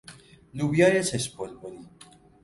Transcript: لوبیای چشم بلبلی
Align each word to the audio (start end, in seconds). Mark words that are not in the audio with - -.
لوبیای 0.57 1.03
چشم 1.03 1.37
بلبلی 1.37 1.87